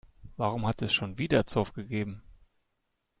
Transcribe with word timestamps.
Warum 0.35 0.65
hat 0.65 0.81
es 0.81 0.91
schon 0.91 1.19
wieder 1.19 1.45
Zoff 1.45 1.73
gegeben? 1.73 2.23